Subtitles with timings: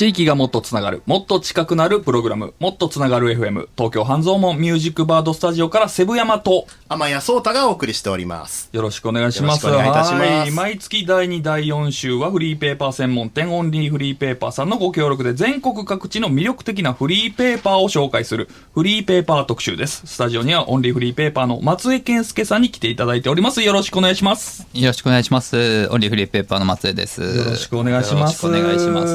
[0.00, 8.70] 地域がもっとつながる、もっと近くなるプログラム、もっとつながる FM、東京半蔵門ミュージックバードスタジオからセブ山と、天谷聡太がお送りしております。
[8.72, 9.66] よろしくお願いします。
[9.66, 20.06] よろしくお願いいたしますはい毎月第2、第4週はフリーペーパー専門店オンリーフリーペーパーさんのご協力で全国各地の魅力的なフリーペーパーを紹介するフリーペーパー特集です。
[20.06, 23.60] スタジオにはオンリーフリーペーパーの松江健介さんに来ていただいております。
[23.60, 24.66] よろしくお願いします。
[24.72, 25.88] よろしくお願いします。
[25.90, 27.20] オンリーフリーペーパーの松江です。
[27.20, 28.46] よろしくお願いします。
[28.46, 29.06] よろしくお願いしま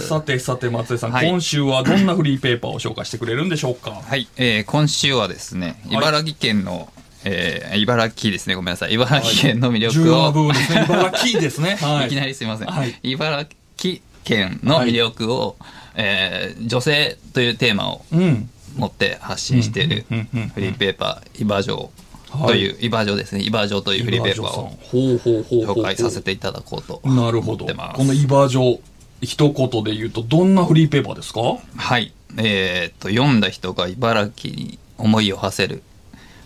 [0.00, 0.08] す。
[0.08, 3.90] さてさて松江さん、はい今週はどんなフリーペーパーを紹介してくれるんでしょうか？
[3.90, 6.92] はい、えー今週はですね、はい茨城県の、
[7.24, 8.94] えー茨城ですね、ごめんなさい。
[8.94, 10.84] 茨城県の魅重要な力を、部分ですね。
[10.88, 11.76] 茨城ですね。
[11.80, 12.06] はい。
[12.06, 12.68] いきなりすいません。
[12.68, 15.56] はい茨城県の魅力を、
[15.94, 18.48] えー女性というテーマをうん。
[18.74, 21.90] 持って発信しているうんうんうんうんフリーペーパー、イバジョ
[22.30, 27.64] はいという、イバジョですね、イバジョというフリーペーパーをほうほうほうほう紹介させていただこうとなるほど。
[27.66, 27.96] 思ってます。
[27.98, 28.78] このイバージョ、
[29.22, 31.40] 一言で言うと、どんなフリーペーパーですか？
[31.76, 32.12] はい。
[32.36, 35.82] えーっと、読んだ人が茨城に思いを馳せる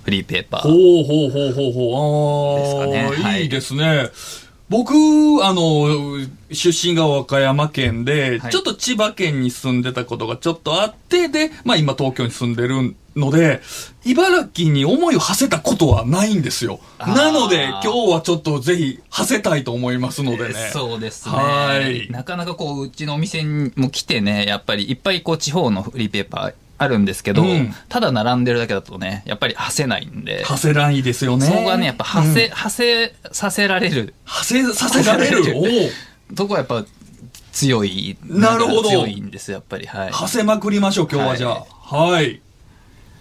[0.05, 1.05] フリーペーパほうー。
[1.07, 2.59] ほうほうほうほう。
[2.59, 4.11] ああ、ですかねはいいいですね。
[4.69, 4.95] 僕、
[5.45, 6.19] あの、
[6.51, 13.61] 出身が和歌山県で、はいちょっと千葉県に住んでたことがちょっとあって、で、まあ今東京に住んでるので、
[14.05, 16.81] 茨城に思いを馳せたことはないんですよ。
[16.99, 20.55] なので、今日はちょっとぜひ馳せたいと思いますのでね。
[20.55, 21.35] えーそうですね。
[21.35, 31.47] はいなかなかこう、うちのお店にも来てね、やっぱりいっぱいこう、地方のフリーペーパーあるんですけど、うんただ並んでるだけだとね、やっぱり馳せないんで、馳せないですよね。
[31.47, 32.77] そこがね、やっぱ馳せ、うん馳
[33.09, 35.57] せさせられる馳せさせられる？
[35.57, 36.35] おお。
[36.35, 36.85] とこはやっぱ
[37.53, 38.19] 強い。
[38.25, 39.87] なるほど強いんですよ、やっぱり。
[39.87, 40.11] はい。
[40.11, 41.97] 馳せまくりましょう、今日はじゃあ。
[41.97, 42.43] はい。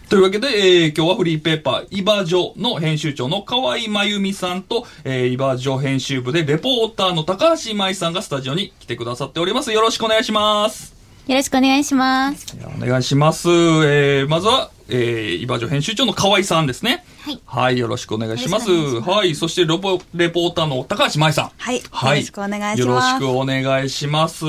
[0.09, 9.71] というわけで、えー今日はフリーペーパー、イバジョの編集長の河合真由美さんと、えー、イバジョ編集部でレポーターの高橋舞さんがスタジオに来てくださっております。
[9.71, 10.95] よろしくお願いします。
[11.27, 12.55] よろしくお願いします。
[12.77, 13.49] お願いします。
[13.49, 17.03] えー、まずは、えー、イバジョ編集長の河合さんですね。
[17.23, 17.41] はい。
[17.47, 18.69] はい、よろしくお願いします。
[19.02, 21.52] はい、そしてレポ、レポーターの高橋舞さん。
[21.58, 24.41] はいよろしくお願いしますよろしくお願いします。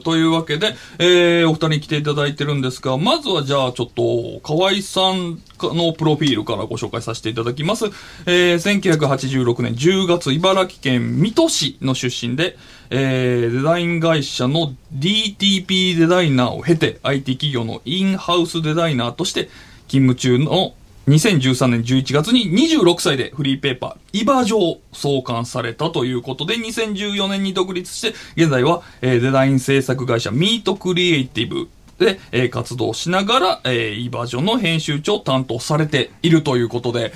[0.00, 7.84] というわけで、えー、お二人に来ていただいてるんですが、まずはじゃあちょっと、河合さんのプロフィールからご紹介させていただきます。
[8.24, 12.56] えー、1986年10月、茨城県水戸市の出身で、
[12.90, 19.48] えー、デザイン会社の DTP デザイナーを経て、IT 企業のインハウスデザイナーとして
[19.88, 20.74] 勤務中の
[21.08, 31.68] 2013年11月に26歳でフリーペーパー、イバージョを創刊されたということで、2014年に独立して、現在は、えーデザイン制作会社ミートクリエイティブ
[31.98, 37.12] で、えー活動しながら、えーイバージョの編集長を担当されているということで、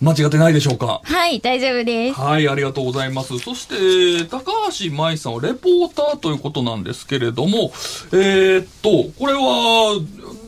[0.00, 1.00] 間違ってないでしょうか？
[1.04, 2.20] はい、大丈夫です。
[2.20, 3.38] はい、ありがとうございます。
[3.38, 7.72] そして、高橋舞さんはレポーターということなんですけれども、
[8.12, 10.00] えーっと、これは、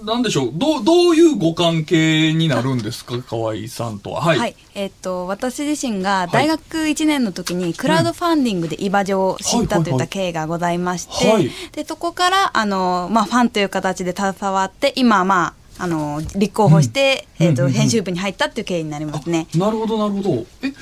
[0.04, 4.20] なんでしょう、どう、どういうご関係になるんですか、河合さんとは。
[4.20, 4.38] はい。
[4.38, 17.78] はい、えっと私自身が大学1年の時にクラウドファンディングでイバジョを知ったといった経緯がございまして、はいでそこからあの、まあ、ファンという形で携わって今まああの立候補して、えっとうんうんうん。
[17.80, 19.46] 編集部に入ったっていう経緯になりますね。
[19.54, 20.46] なるほど、なるほど。
[20.62, 20.72] え、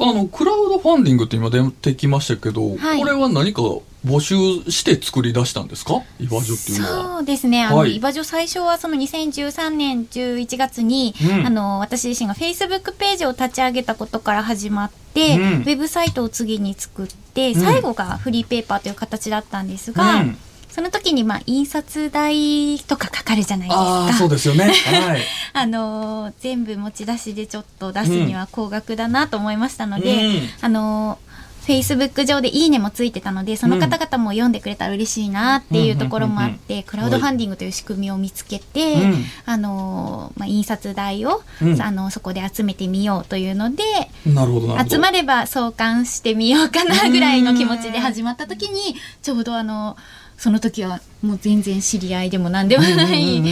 [0.00, 2.98] あの、クラウドファンディングって今出てきましたけど、はい。
[3.00, 3.62] これは何か
[4.06, 6.02] 募集して作り出したんですか？
[6.20, 7.16] イバジョっていうのは。
[7.18, 7.64] そうですね。
[7.64, 7.96] あの、はい。
[7.96, 11.46] イバジョ最初はその2013年11月に、うん。
[11.46, 15.42] あの、私自身が Facebook ページを立ち上げたことから始まって、うん。
[15.42, 17.54] ウェブサイトを次に作って、ん。
[17.56, 20.38] 最後がフリーペーパーという形だったんですが、うん
[20.78, 24.12] その時にまあ印刷代とかかかるじゃないですか。
[24.16, 24.66] そうですよね。
[24.66, 25.22] はい。
[25.52, 31.18] あのー全部持ち出しでちょっと出すには高額だなと思いましたので、うんあの
[31.66, 43.82] フェイスブック上でいいねもついてたので、その方々も読んでくれたら嬉しいなっていうところもあって、クラウドファンディングという仕組みを見つけて、うんあのーまあ、印刷代を、うんあのそこで集めてみようというので、
[44.24, 44.90] なるほど、なるほど。
[44.90, 49.98] 集まれば創刊してみようかなぐらいの気持ちで始まった時に、ちょうどあの、
[50.38, 53.42] その時はもう全然知り合いでも何でもない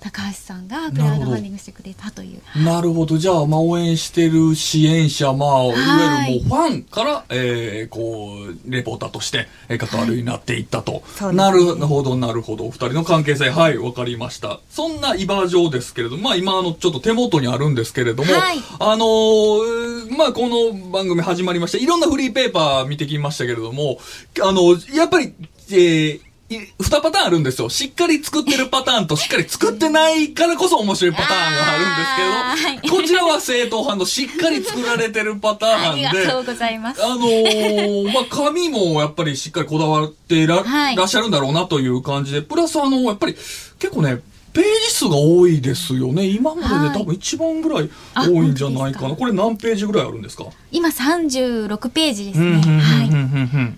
[0.00, 2.64] 高橋さんがクラウドファンディングしてくれたという。
[2.64, 3.18] なるほど。
[3.18, 10.92] じゃあ、まあ、応援してる支援者、まあ、いわいゆるもうファンから、えー、こう、レポーターとして、えー関わるようになっていったと。
[10.92, 12.66] そうですねなるほど、なるほど。
[12.66, 14.60] お二人の関係性、はい、わかりました。
[14.70, 23.98] そんなイバージョですけれども、まあ、今、あの、ちょっと手元にあるんですけれども、はいあのーまあ、この番組始まりまして、いろんなフリーペーパー見てきましたけれども、
[24.42, 25.32] あの、やっぱり、
[25.72, 26.20] えー、
[26.50, 27.68] い二パターンあるんですよ。
[27.68, 37.04] しっかり作ってるパターンとしっかり作ってないからこそ面白いパターンがあるんですけど、こちらは正統派のしっかり作られてるパターあンで、りがとうございます。
[37.04, 44.20] あのーまあ、紙もやっぱりしっかりこだわってら,、はいらっしゃるんだろうなという感じで、プラスあの、やっぱり結構ね、
[44.52, 46.26] ページ数が多いですよね。
[46.26, 46.92] 今まではい。
[46.92, 49.08] で多分一番ぐらいあ多いんじゃないかな。
[49.08, 49.16] 本当ですか？
[49.16, 50.44] これ何ページぐらいあるんですか？
[50.72, 52.60] 今36ページですね。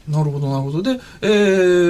[0.08, 0.82] なるほど、なるほど。
[0.82, 1.28] で、え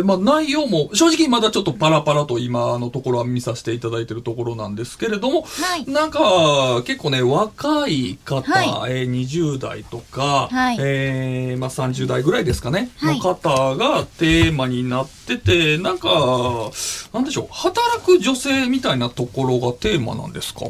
[0.01, 5.91] ー、まあ内容も、正直まだちょっとパラパラと今のところは見させていただいているところなんですけれども、はい。
[5.91, 10.77] なんか、結構ね、若い方、はえー20代とか、はい。
[10.81, 13.17] えー、まあ30代ぐらいですかね、はい。
[13.19, 16.09] の方がテーマになってて、なんか、
[17.13, 20.61] なんでしょう、働く女性みたいなところがテーマなんですか？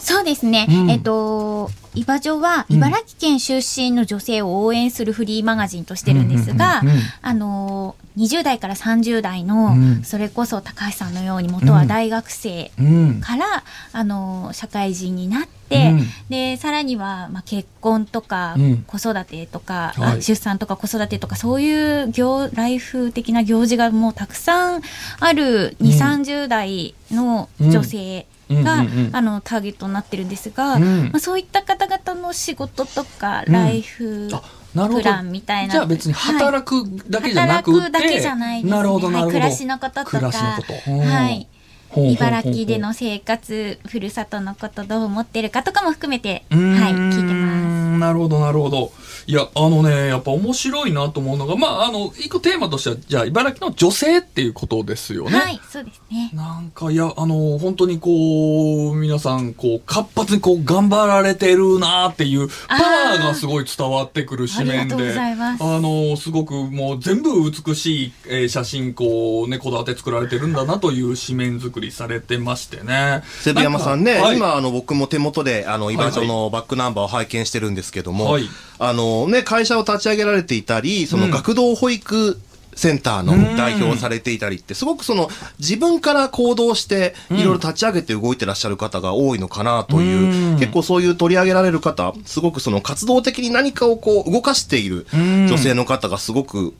[0.00, 0.66] そうですね。
[0.68, 0.90] うん。
[0.90, 2.76] えっと、イバジョはうん。
[2.76, 13.20] 茨城県出身の女性を応援するフリーマガジンとしてるんですがうんうんうんうん、あの、20代から30代のうん、それこそ高橋さんのように元は大学生うん。
[13.20, 16.06] から、あの、社会人になって、うん。
[16.28, 20.18] で、さらには、まあ、結婚とかうん、子育てとか、はい。
[20.18, 24.82] あ出産とか子育てとか、そういう行、ライフ的な行事がもうたくさん
[25.20, 26.22] ある2、うん。
[26.22, 31.04] 30代の女性が、あの、ターゲットになってるんですが、うん。
[31.04, 33.52] まあ、そういった方々の仕事とか、うん。
[33.52, 34.28] ライフ
[34.74, 35.72] プランみたいな。
[35.72, 38.78] じゃあ別にはい働くだけじゃなくて、働くだけじゃないですね。
[38.80, 41.48] はい、暮らしのこととか、はい。
[41.96, 47.98] 茨城での生活、ふるさとのことどう思ってるかとかも含めて、はい、聞いてます。
[47.98, 48.92] なるほど、なるほど。
[49.26, 55.38] いや、あのね、やっぱ面白いなと思うのが、まあ、あの、一個テーマとしては、じゃあ、茨城の女性っていうことですよね。
[55.38, 56.30] はい、そうですね。
[56.32, 64.80] なんか、いや、あの、本当にこう、皆さん、こう、活発にこう、頑張られてるなっていう、パワーがすごい伝わってくる紙面で。
[64.80, 73.22] ありがとうございますあの、すごくもう全部美しい、えー写真、こう、ね、こだわって作られてるんだなという紙面作りされてましてね。
[73.40, 78.48] セブ山さんね、はい今、あの、僕も手元で、あの、イバジョはいのバックナンバーを拝見してるんですけども、はい
[78.80, 81.30] あの、ね、会社を立ち上げられていたり、そのうん。
[81.30, 82.40] 学童保育
[82.74, 85.28] センターの代表をされていたりって、すごくその、
[85.58, 90.58] 自分から行動して、いろいろ立ち上げて動いてらっしゃる方が多いのかなという、うん。
[90.58, 95.46] 結構そういう取り上げられる方、すごくその活動的に何かをこう、動かしているうん。
[95.46, 96.72] 女性の方がすごく、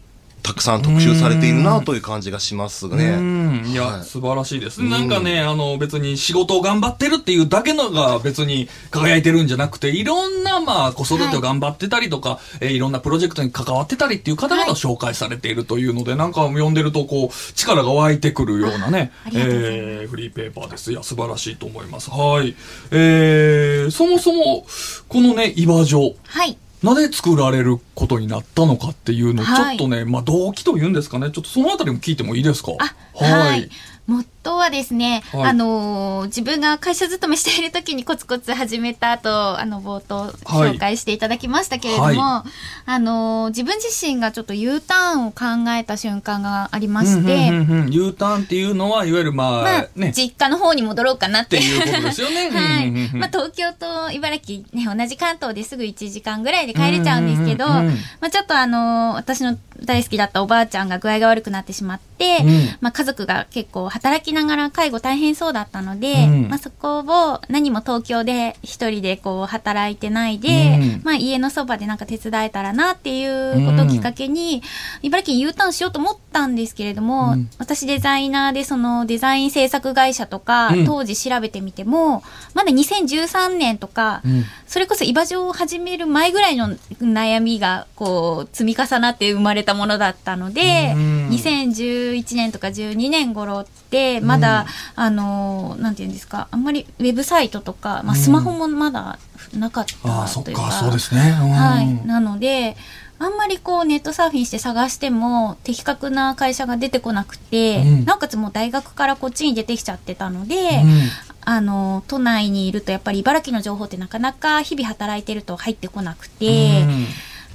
[0.42, 3.16] たくさん特集されているなという感じがしますうね。
[3.16, 3.66] ん。
[3.66, 4.82] いや、はい素晴らしいです。
[4.82, 20.92] なんかね、あの、別に仕事を頑張ってるっていうだけのが別に輝いてるんじゃなくて、いろんな、まあ、子育てを頑張ってたりとか、えーいろんなプロジェクトに関わってたりっていう方々を紹介されているというので、なんか読んでると、こう、力が湧いてくるようなね、えーフリーペーパーです。
[20.92, 22.10] いや、素晴らしいと思います。
[22.10, 22.54] はい。
[22.90, 24.66] えー、そもそも、
[25.08, 26.14] このね、岩城。
[26.26, 26.56] はい。
[26.82, 32.72] なぜ作られることになったのかっていうのを、ちょはいっとね、まあ動機というんですかね、ちょっとそのあたりも聞いてもいいですか？
[32.78, 33.68] あ、はい。
[34.06, 35.42] モットーはですね、はい。
[35.50, 40.72] あのー自分が会社勤めしている時にコツコツ始めたと、あの、冒頭はい。
[40.72, 42.44] 紹介していただきましたけれども、は
[42.86, 47.90] あのー自分自身がちょっと U ターンを考えた瞬間がありまして、うんうんうんうん。
[47.92, 51.58] U ターンっていうのは、いわゆるまあ、まあ、ね、っ実家の方に戻ろうかなって。
[51.58, 52.50] ていうことですよね。
[52.50, 52.90] はい。
[53.14, 57.94] まあ、東京と茨城、ね、同じ関東ですぐ1時間ぐらいで帰れちゃうんですけど、うんうんうんうん。
[58.20, 62.68] まあ、ちょっとあのー私の大好きだったおばあちゃんが具合が悪くなってしまって、うん。
[62.80, 66.48] まあ、家族が結構働きながら介護大変そうだったので、うん。
[66.48, 71.00] まあ、そこを何も東京で一人でこう働いてないで、うん。
[71.04, 74.62] まあ、家のそばでなんか手伝えたらなっていうことをきっかけに、
[75.02, 77.50] 茨城に U ターンしようと思ったんですけれども、うん。
[77.58, 80.86] 私デザイナーでそのデザイン制作会社とか、うん。
[80.86, 82.22] 当時調べてみても、
[82.54, 84.44] まだ2013年とか、うん。
[84.66, 99.18] それこそ居場所を始める前ぐらいの悩みがこう積み重なって生まれたものだったので、うん2011年とか12年頃ってまだ、あのなんていうんですかあんまりウェブサイトとか、まあ、スマホもまだ
[99.56, 101.36] なかったというか、か、そうですね。
[101.40, 101.50] うん。
[101.50, 102.06] はい。
[102.06, 102.76] なので、
[103.18, 108.04] あんまりこうネットサーフィンして探しても的確な会社が出てこなくて、うん。
[108.04, 111.00] なおかつもう大学からこっちに出てきちゃってたので、うん。
[111.42, 116.84] あの、都内にいるとやっぱり茨城の情報ってなかなか日々働いてると入ってこなくて、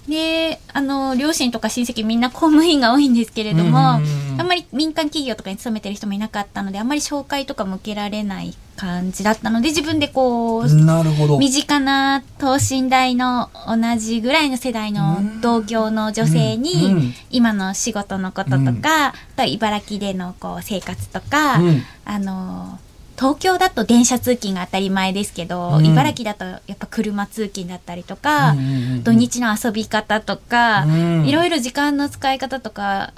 [0.08, 11.40] で、あの、両親とか親戚みんな公務員が多いんですけれども、うんあんまり民間企業とかに勤めてる人もいなかったので、あんまり紹介とかも受けられない感じだったので、自分でこう、なるほど。
[11.40, 21.84] 身近な等身大の同じぐらいの世代の同郷の女性に、今の仕事のこととか、とは茨城でのこう生活とか、うん。
[22.04, 22.80] あの
[23.18, 25.86] 東京だと電車通勤が当たり前ですけど、うん。
[25.86, 29.04] 茨城だとやっぱ車通勤だったりとか、うんうんうんうん。
[29.04, 31.26] 土日の遊び方とか、うん。
[31.26, 33.14] いろいろ時間の使い方とか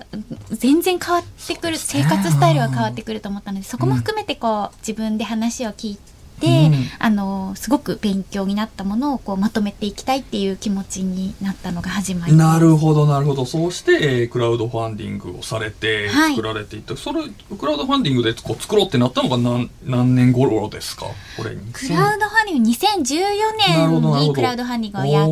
[0.51, 12.33] 全然変わってくる、生活スタイルが変わってくると思ったのでそこも含めてこう自分で話を聞いて、うんあのすごく勉強になったものをこうまとめていきたいっていう気持ちになったのが始まり。
[12.35, 13.45] なるほど、なるほど。
[13.45, 17.21] そうして、えークラウドファンディングをされて、はい作られていって、それ、
[17.57, 21.05] クラウドファンディングでこう作ろうってなったのが何、何年頃ですか？
[21.37, 21.61] これに。
[21.73, 25.23] クラウドファンディング2014なるほどなるほど年にクラウドファンディングをや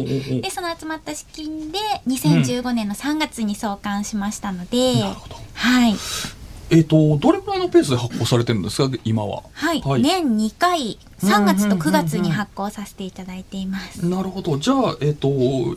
[0.00, 5.36] ってでその集まった資金で2015年の3月に創刊しましたので、なるほど。
[5.54, 5.94] はい、
[6.70, 8.96] えっ、と、どれくらいのペースで発行されてるんですか？
[9.04, 9.42] 今は。
[9.52, 14.04] はいはい年2回3月と9月うんうんうんうんに発行させていただいています。
[14.06, 14.58] なるほど。
[14.58, 15.28] じゃあ、えっ、と、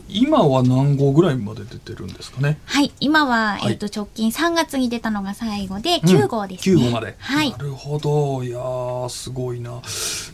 [0.08, 2.58] 今は何号ぐらいまで出てるんですかね？
[2.66, 6.76] はい、今は、はいえっと直近3月に出たのが最後で9号ですね。
[6.76, 7.14] 9号まで。
[7.18, 7.58] はいな。
[7.58, 8.42] るほど。
[8.42, 9.80] いやー、すごいな。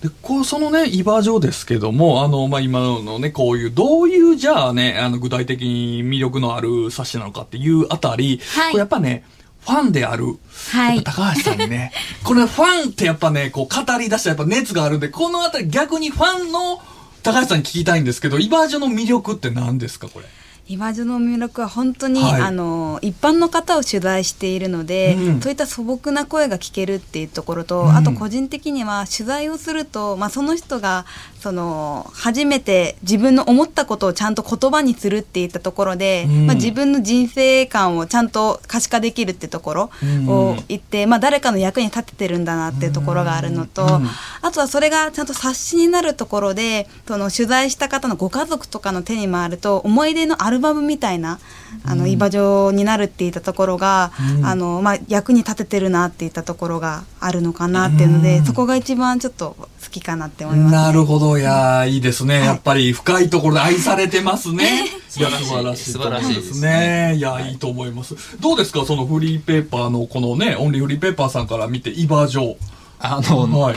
[0.02, 9.24] で、こう、そのね、イバジョですけども、あの、まあ、今のね、こういう、どういう、じゃあね、あの、具体的に魅力のある冊子なのかっていうあたり、はいやっぱね、
[9.66, 10.38] ファンである、
[10.72, 11.02] はい。
[11.02, 11.92] 高橋さんにね、
[12.22, 16.80] これファンってやっぱね、こう語り出したらやっぱ熱があるんで、このあたり逆にファンの
[17.22, 20.26] 高橋さんに聞きたいんですけど、イバージョの魅力って何ですか、これ？
[20.68, 22.42] イバジョの魅力は本当に、はい。
[22.42, 25.40] あの一般の方を取材しているので、うん。
[25.40, 27.96] そういった素朴な声が聞けるっていうところと、うん。
[27.96, 31.06] あと個人的には取材をすると、まあ、その人が
[31.38, 36.46] その初めて自分の思ったことをちゃんと言葉にするっていったところで、うん。
[36.46, 40.28] まあ、自分の人生観をちゃんと可視化できるってところうん。
[40.28, 44.08] を言って、まあ、誰かの役に立ててるんだなっていうところがあるのと、うん。
[44.42, 51.38] あとはそれがちゃんと冊子になるところでその取材した方のご家族とかの手に回ると思い出のアルバムみたいな
[51.84, 60.76] あの、イバジョになるっていったところが、うんあのまあ、役に立ててるなっていったところがあるのかなっていうので、うんそこが一番ちょっと好きかなって思います、ね。
[60.82, 61.38] なるほど。
[61.38, 62.44] いやーいいですね。
[62.44, 64.88] やっぱり深いところで愛されてますね。
[65.08, 65.92] 素晴らしい。
[65.92, 67.14] 素晴らしいですね。
[67.16, 68.14] いや、いいと思います。
[68.40, 68.84] どうですか？
[68.84, 72.54] そのフリーペーパーのこのね、オンリーフリーペーパーさんから見て、イバージョ。
[73.00, 73.76] あの、はい。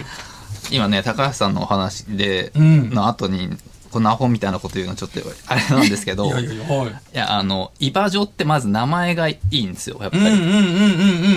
[0.72, 3.50] 今ね高橋さんのお話で、うんの後に
[3.92, 6.90] こんなアホみたいなこと言うのちょっとあれなんですけどいやいやいや、はい。
[6.90, 10.60] いやあのイバジョってまず名前がいいんですよやっぱり、うんうんうんうん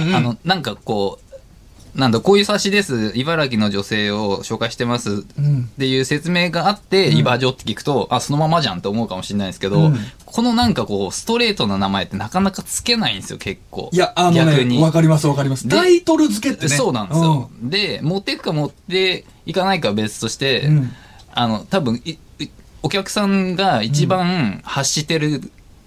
[0.03, 0.15] うんうん。
[0.15, 5.69] あのなんかこうなんだこういう冊子です茨城の女性を紹介してますうん。
[5.71, 7.19] っていう説明があって、うん。
[7.19, 9.97] イバジョって聞くとあそのままじゃんって思うかもしれないですけど、うん。
[10.25, 13.91] このなんかこうストレートな名前ってなかなかつけないんですよ結構。
[13.93, 14.81] いや、あのね、逆に。
[14.83, 15.69] わかりますわかります。
[15.69, 16.71] でタイトル付けってね。
[16.71, 20.93] そうなんですよ、で持っていくか持っていかないかは別として、うん。
[21.35, 22.19] あの多分いい
[22.83, 25.41] お客さんが一番発してる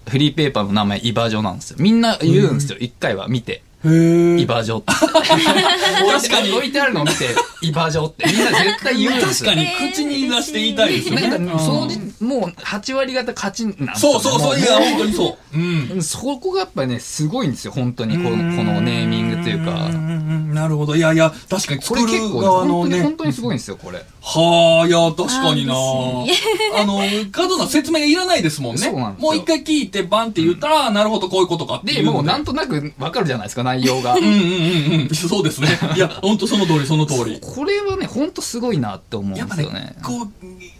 [0.08, 1.76] フリーペーパーの名前イバジョなんですよ。
[1.80, 2.78] みんな言うんですよ。
[2.78, 3.62] 一回は見て。
[3.84, 4.78] イバジョ。
[4.80, 6.52] っ て確かに。
[6.52, 7.28] 置いてあるのを見て
[7.60, 8.26] イバジョって。
[8.26, 9.50] みんな絶対言うんですよ。
[9.50, 11.28] 確かに口に出して言いたいですよね。
[11.28, 11.80] なんかその
[12.20, 15.58] もう8割方勝ちなんですよそうそうそう、いや、本当にそう。
[15.58, 16.02] うん。
[16.02, 17.72] そこがやっぱりねすごいんですよ。
[17.72, 19.72] 本当にこのこのネーミングというか。
[19.88, 20.96] んんうんなるほど。
[20.96, 23.16] いやいや、確かにこ作るれ結構側のね本当に本。
[23.16, 25.74] 当にすごいんですよこれはあ、いや、確かにな。
[25.74, 28.82] ああの、過度な説明がいらないですもんね。
[28.82, 35.14] そうなんですよもう一回聞いて、バンって言ったら、あなるほど、こういうことかっていうのでもうなんとなくわかるじゃないですか内容がうんうんうんうん。
[35.14, 35.68] そうですね。
[35.94, 37.38] いや、本当その通り、その通り。
[37.40, 40.28] これはね本当すごいなって思うんやっぱねですよね、こう、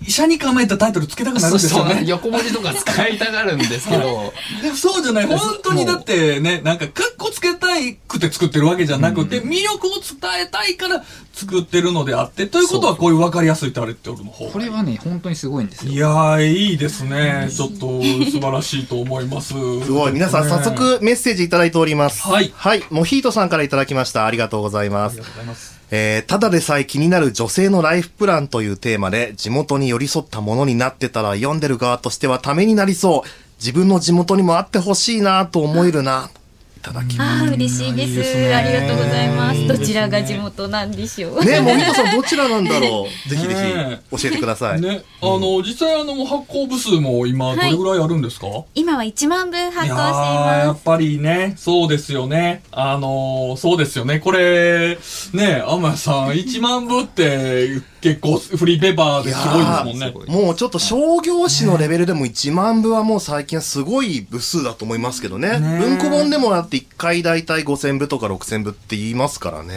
[0.06, 2.04] 医者に構えたタイトルつけたくなるんですよそうそうね。
[2.06, 5.26] 横文字とか使いたがるんですけど でもそうじゃない。
[5.26, 17.49] 本当にだってね、なんか、カッコつけたいくて作ってるわけじゃなくて、魅力を伝えたいから作ってるのであって、ということはこういう分かりやすいタイトルの方がこれはね本当にすごいんですよいやー、いいですね。
[17.54, 19.49] ちょっと素晴らしいと思います。
[19.49, 19.54] す
[19.85, 20.12] すごい。
[20.12, 22.23] 皆さん早速メッセージいただいております。
[22.23, 22.82] はいはい。
[22.90, 24.26] モヒートさんからいただきました。
[24.26, 25.25] ありがとうございますありが。
[25.25, 25.76] とうございます。
[25.90, 33.28] えーただでさえ気になる女性のライフプランというテーマで地元に寄り添ったものになってたら読んでる側としてはためになりそう。
[33.58, 36.28] 自分の地元にもあってほしいなと思えるな。
[36.28, 36.46] い
[36.87, 38.11] ただきまああ嬉しいです。
[38.11, 38.55] いいですね。
[38.55, 39.66] ありがとうございます。
[39.66, 41.43] どちらが地元なんでしょう。
[41.43, 41.49] す。
[41.49, 43.28] ねモヒートさんどちらなんだろう？
[43.28, 44.81] ぜひぜねひ教えてください。
[44.81, 52.62] ね、あの、実際あの、発行部数も今、どれぐらいあるんですか、今は1万部発行していやーやまっぱりね、そうですよね。
[52.71, 54.21] あのーそうですよね。
[54.21, 54.99] これ、
[55.33, 60.47] ね、天谷さん、1万部って結構フリーペーパーですごいですもんね。
[60.47, 65.59] もうちょっと商業誌のレベルでも1万部はもう最近はすごい部数だと思いますけどね。
[65.59, 69.75] ね文庫本でもだって1回大体5000部とか6000部って言いますからね。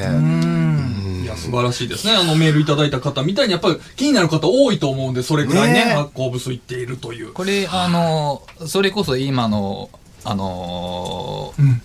[1.24, 2.14] いや、素晴らしいですね。
[2.14, 7.34] あの、メールいただいた方みたいに、やっぱり気になる方多いと思うんで、それぐらいね、ね発行部数いっているという。
[7.34, 9.90] これあのそれこそ今の
[10.24, 11.82] あのうん。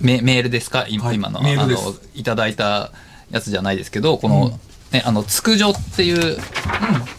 [0.00, 0.86] メメールですか？
[0.88, 2.90] 今,、はい今のメールですあのいただいた
[3.30, 4.60] やつじゃないですけどこの、うん
[4.92, 6.36] ね、あの、つくじょっていう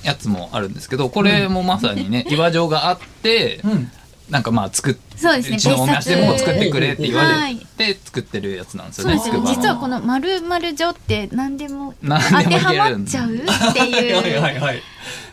[0.03, 3.91] やつもあるんですけど、これもまさにね、岩城があって、うん。
[4.33, 5.57] なんかまあ作っそうですね。
[5.57, 13.37] うちのお店でも作ってくれって言わはいれて作ってるやつなんですよそうです実はこの〇〇女って何でも当てはまっちゃうっ
[13.73, 14.15] ていう。
[14.15, 14.81] はいはいはい。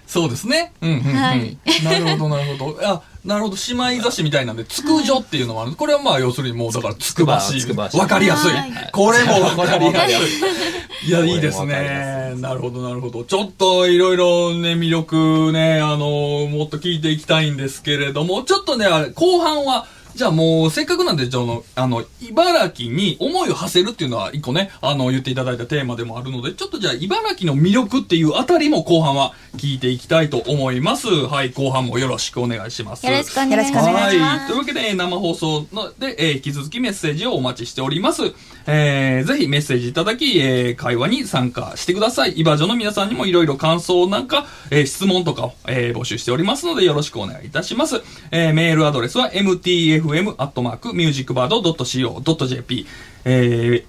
[0.06, 0.74] そうですね。
[0.82, 1.16] うんうんうん。
[1.16, 1.58] はい。
[1.82, 2.78] なるほどなるほど。
[2.86, 3.56] あ、なるほど。
[3.68, 5.72] 姉妹雑誌みたいなんで、つくじょっていうのもある。
[5.72, 7.60] これはまあ要するにもうだからつくばし。
[7.60, 8.90] つくばしわかりやすいはい。
[8.92, 11.08] これも わかりやすい。
[11.08, 12.34] いや、いいですね。
[12.36, 13.24] なるほどなるほど。
[13.24, 19.86] ちょっといろいろね、魅力ね、あの、もっと聞いていきたいんですけれども、ちょっとね、後半は、
[20.20, 31.08] じゃあもう、せっかくなんで、じゃああの、あの、茨城に思いを馳せるっていうのは一個ね、あの、言っていただいたテーマでもあるので、ちょっとじゃあ茨城の魅力っていうあたりも後半は聞いていきたいと思います。
[31.08, 33.06] はい、後半もよろしくお願いします。
[33.06, 34.46] よろしくお願いしますはい。
[34.46, 38.22] というわけで、えー生放送ので、えー引き続きメッセージをお待ちしております。
[38.66, 42.32] えーぜひメッセージいただき、えー会話に参加してください。
[42.32, 48.02] イバジョの皆さんにもいろいろ感想なんか、えー質問とかを、えー募集しておりますので、よろしくお願いいたします。
[48.30, 49.30] えーメールアドレスは
[50.10, 52.86] mtfm.musicbird.co.jp、
[53.24, 53.84] えー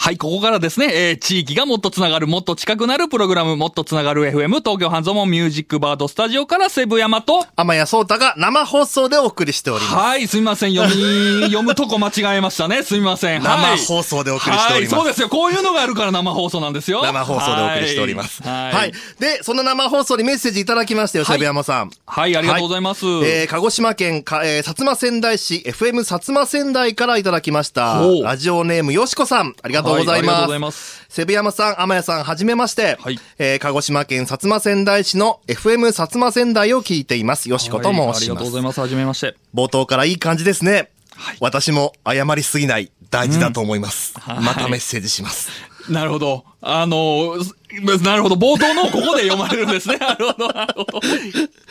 [0.02, 9.94] はい、ここからですね、えー、地域がもっとつながる、もっと近くなるプログラム、もっとつながる FM、東京半蔵門ミュージックバードスタジオからセブ山と、天谷聡太が生放送でお送りしております。
[9.94, 12.82] はい、すみません、読み、 読むとこ間違えましたね。
[12.82, 13.42] すみません。
[13.42, 15.28] はい生放送でお送りしておりますはい、そうですよ。
[15.28, 17.04] こういうのがあるから生放送なんですよ。
[17.04, 18.42] 生放送でお送りしております。
[18.42, 18.72] はい。
[18.72, 18.92] はい。
[19.20, 21.90] で、その生放送にメッセージいただきましたよ、はいセブ山さん。
[22.06, 23.06] はい、ありがとうございます。
[23.06, 28.00] えー、鹿児島県か、えー、薩摩仙台市 FM 薩摩仙台からいただきました。
[28.24, 30.42] ラジオネームよしこさん、ありがとうございます。
[30.42, 31.06] ございます。
[31.08, 32.96] セブ山さん、天谷さん、はじめまして。
[33.00, 37.50] はいえー、鹿児島県薩摩仙台市の FM 薩摩仙台を聞いています。
[37.50, 38.28] よしこと申はいありします。
[38.30, 38.80] がとうございます。
[38.80, 39.36] はじめまして。
[39.54, 40.90] 冒頭からいい感じですね。
[41.40, 44.18] 私も謝りすぎない、大事だと思います。
[44.18, 45.50] はいまたメッセージします。
[45.88, 46.44] なるほど。
[46.62, 47.36] あの、
[48.02, 48.36] なるほど。
[48.36, 49.96] 冒頭のここで読まれるんですね。
[49.98, 51.00] なるほど、なるほど。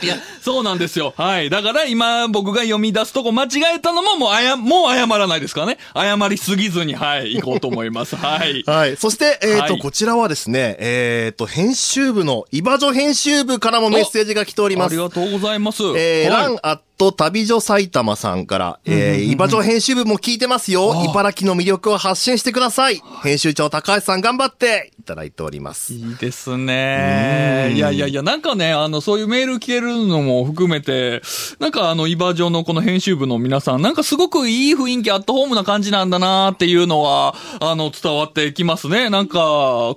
[0.02, 1.14] いや、そうなんですよ。
[1.16, 1.48] はい。
[1.48, 5.78] だから今僕が読み出すとこ間違えたのももうあや、もう謝らないですからね。
[5.94, 8.16] 謝りすぎずに、はい、行こうと思います。
[8.16, 8.64] はい。
[8.66, 8.96] はい。
[8.96, 14.92] そして、えっ、と、はいこちらはですね、えっ、と、編集部の、イバジョ編集部からもメッセージが来ております。
[14.92, 15.82] ありがとうございます。
[15.96, 21.04] えー、はいランアット旅女埼玉さんから、えー、イバジョ編集部も聞いてますよ。
[21.08, 23.02] 茨城の魅力を発信してください。
[23.22, 25.92] 編集長高橋さん頑張っていただいております。
[25.94, 27.72] いいですね。
[27.74, 31.22] いやいやいや、なんかね、あの、そういうメール聞けるのも含めて、
[31.58, 39.10] なんかあの、イバージョンのこの編集部の皆さん、なんかすごくいい雰囲気アットホームな感じなんだなっていうのは、あの、伝わってきますね。
[39.10, 39.38] なんか、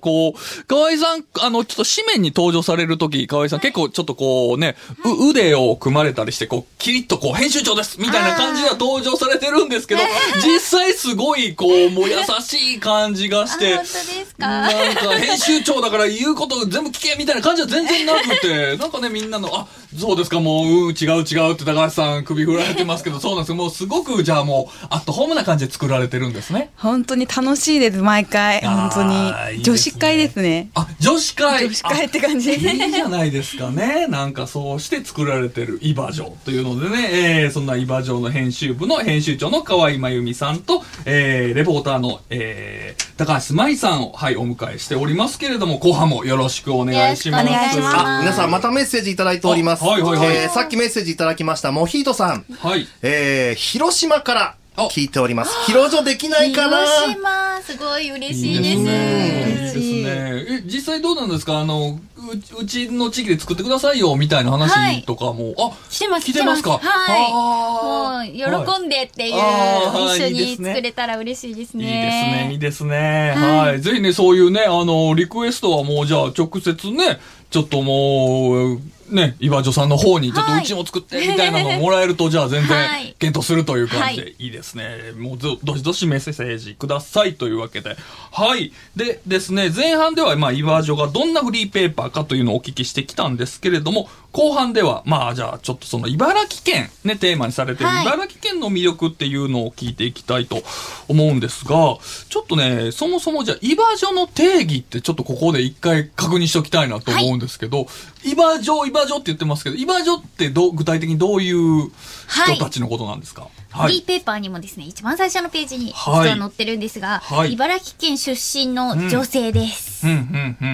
[0.01, 10.01] こう、河合さん、あの、ちょっと紙面に登場されるとき、河合さん結構ちょっとこうね、う腕を組まれたりして、こう、キリッとこう、編集長ですみたいな感じでは登場されてるんですけど、
[10.43, 14.69] 実際すごいこう、もう優しい感じがして、あ本当ですか？
[14.75, 23.55] なんか編集長だから言うこと全部聞けみたいな感じは全然なくて、 なんかねみんなの、あ、そうですかもう、うん、違う違うって高橋さん首振られてますけど、そうなんですよ。
[23.55, 26.71] もうすごくじゃあもう、アットホームな感じで作られてるんですね。
[26.77, 28.61] 本当に楽しいです毎回。
[28.61, 29.63] 本当あーいいね。
[29.63, 30.69] 女子会ですね。
[30.75, 31.65] あ、女子会。
[31.65, 32.51] 女子会って感じ。
[32.51, 34.07] あいいじゃないですかね。
[34.07, 47.45] なんかそうして作られてるイバジョというのでね、えー、そんなイバジョの編集部の編集長の河合真由美さんと、えー、レポーターの、えー、高橋舞さんを、はい、お迎えしておりますけれども、後半もよろしくお願いします。
[47.45, 49.83] よろしくお願いしますあ、皆さんまたメッセージいただいております。
[49.83, 52.45] あはいはいはいえーさっきメッセージいただきました、モヒートさん。
[52.59, 52.87] はい。
[53.01, 54.55] えー、広島から
[54.91, 55.51] 聞いております。
[55.65, 58.69] 広女できないかな広島、すごい嬉しいです。
[58.69, 60.55] いいですね。
[60.59, 61.59] え、実際どうなんですか？
[61.59, 61.99] あの、
[62.33, 65.53] ううちの地域で作ってくださいよ、みたいな話とかも。
[65.57, 66.79] あ、してます、来てますか？
[66.81, 68.33] はい。
[68.41, 72.45] もう、喜んでっていう、あー一緒に作れたら嬉しいですいいですね。
[72.47, 73.33] ね、いいですね。
[73.35, 73.81] はい。
[73.81, 85.13] ぜひね、そういうね、あの、リクエストはもう、じゃあ、直接ね、ちょっともう、ね、岩女さんの方に、ちょっとはいうちも作って、みたいなのをもらえると、 じゃあ全然はい、検討するという感じはで、いいですね。
[85.17, 87.95] もうど、どしどしメッセージくださいというわけで。
[88.31, 88.71] はい。
[88.95, 100.63] でですね、前半では、まあ、岩女がどんなフリーペーパーかというのをお聞きしてきたんですけれども、後半では、まあ、じゃあ、ちょっとその、茨城県、ね、テーマにされてる、はい茨城県の魅力っていうのを聞いていきたいと
[101.07, 101.97] 思うんですが、
[102.29, 107.87] ちょっとね、そもそもじゃあ、茨城の定義ってちょっとここで一回確認しておきたいなと思うんですけど、
[108.25, 111.91] 茨城、茨場所って言ってますけど、イバ所ってどう具体的にどういう
[112.27, 112.55] はい。
[112.55, 113.47] 人たちのことなんですか？
[113.69, 116.29] フリーペーパーにもですね、一番最初のページに実はい。
[116.29, 117.53] は載ってるんですが、はい。
[117.53, 120.05] 茨城県出身の女性です。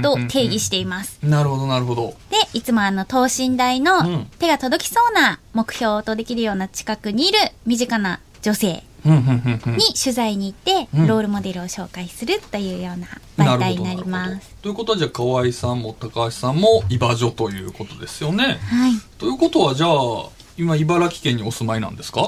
[0.01, 1.19] と定義しています。
[1.23, 2.15] なるほど、なるほど。
[2.29, 3.83] で、いつもあの、等身大うん。
[3.83, 14.55] の手が届きそうな目標とできるような近くにいる身近な女性に取材に行って、うんロールモデルを紹介するというような媒体になります。
[14.61, 18.59] ということは、じゃあ、河合さんも高橋さんも、イバ所ということですよね。
[18.69, 18.91] はい。
[19.17, 22.27] ということは、じゃあ、今、茨城県にお住まいなんですか？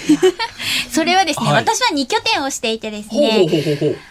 [0.90, 3.46] それはですね、はい私は2拠点をしていてですね。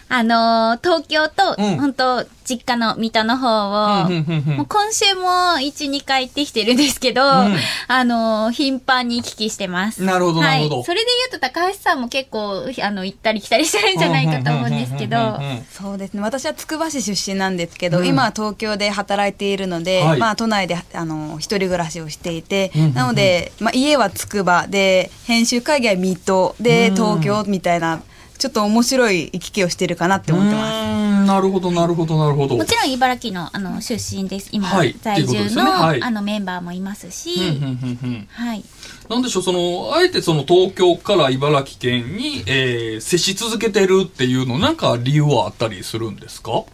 [0.08, 5.28] あのー東京と、うん本当実家の水戸の方を、もう今週も
[5.60, 7.56] 1、2回行ってきてるんですけど、ん。
[7.86, 10.02] あのー頻繁に行き来してます。
[10.02, 10.74] なるほどなるほど。
[10.76, 10.84] はい。
[10.84, 15.38] それで言うと高橋さんも結構、あの、行ったり来たりしてるんじゃないかと思うんですけど、
[15.70, 16.20] そうですね。
[16.20, 18.06] 私はつくば市出身なんですけど、うん。
[18.06, 20.18] 今は東京で働いているので、はい。
[20.18, 26.94] まあ、都内であの一人暮らしをしていて、なので、まあ、家はつくばで編集会議は水戸でうん。
[26.96, 28.02] 東京みたいな
[28.40, 31.26] ちょっと面白い行き来をしてるかなって思ってます。
[31.26, 32.56] なるほど、なるほど、なるほど。
[32.56, 34.48] もちろん茨城のあの出身です。
[34.50, 38.64] 今、はい在住の、よねはいあのメンバーもいますし、うんうんうんうんはい。
[39.10, 46.64] なんでしょう、その、あえてその東京から茨城県に、えー接し続けてるっていうの、なんか理由はあったりするんですか？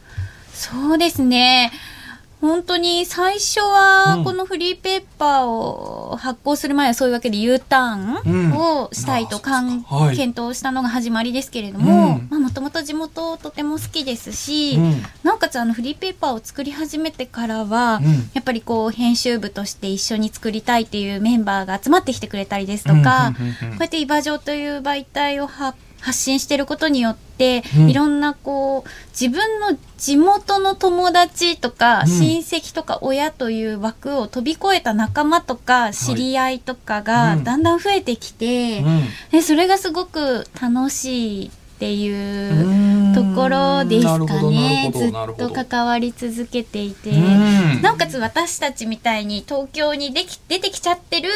[0.55, 1.73] そうですね。
[2.41, 3.67] 本当に最初うん。
[3.67, 8.51] はこのフリーペーパーを発行する前はそういうわけで U ターうん。
[8.51, 15.03] ンをしたいと検討したのが始まりですけれどもうん、もともと地元とても好きですし、うん。
[15.23, 18.31] なおかつあのフリーペーパーを作り始めてからは、うん。
[18.35, 25.75] やっぱりこう編集部として一緒に作りたいっていうメンバーが集まってきてくれたりですとか、こうやってイバジョという媒体をは
[26.07, 27.91] 発信してることによって、うん。
[27.91, 32.07] いろんなこう自分の地元の友達とか、うん。
[32.07, 37.45] 親戚とか親という枠を飛び越えた仲間とか知り合いとかがうん。
[37.45, 39.03] だんだん増えてきて、うん。
[39.33, 44.91] でそれがすごく楽しいっていううんところですかね。
[44.95, 47.11] ずっと関わり続けていて。
[47.11, 47.83] うん。
[47.83, 51.29] なおかつ私たちみたいに東京にでき出てきちゃってる